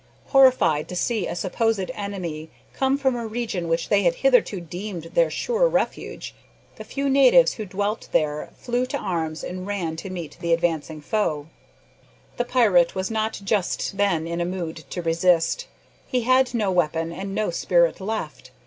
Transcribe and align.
Horrified 0.29 0.87
to 0.89 0.95
see 0.95 1.27
a 1.27 1.35
supposed 1.35 1.91
enemy 1.93 2.49
come 2.73 2.97
from 2.97 3.15
a 3.15 3.27
region 3.27 3.67
which 3.67 3.89
they 3.89 4.01
had 4.01 4.15
hitherto 4.15 4.59
deemed 4.59 5.11
their 5.13 5.29
sure 5.29 5.67
refuge, 5.67 6.33
the 6.77 6.83
few 6.83 7.07
natives 7.07 7.53
who 7.53 7.67
dwelt 7.67 8.09
there 8.11 8.49
flew 8.57 8.87
to 8.87 8.97
arms, 8.97 9.43
and 9.43 9.67
ran 9.67 9.95
to 9.97 10.09
meet 10.09 10.37
the 10.41 10.53
advancing 10.53 11.01
foe. 11.01 11.49
The 12.37 12.45
pirate 12.45 12.95
was 12.95 13.11
not 13.11 13.41
just 13.43 13.95
then 13.97 14.25
in 14.25 14.41
a 14.41 14.43
mood 14.45 14.85
to 14.89 15.03
resist. 15.03 15.67
He 16.07 16.21
had 16.21 16.55
no 16.55 16.71
weapon, 16.71 17.11
and 17.13 17.35
no 17.35 17.51
spirit 17.51 18.01
left. 18.01 18.49